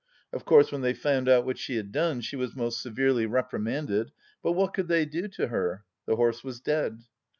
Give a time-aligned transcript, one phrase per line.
[0.33, 4.11] Of course, when they found out what she had done, she was most severely reprimanded,
[4.41, 5.83] but what could they do to her?
[6.07, 7.03] The horse was dead.